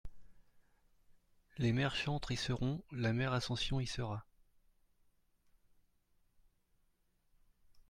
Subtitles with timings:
[1.59, 4.25] Les mères chantres y seront, la mère Ascension y sera.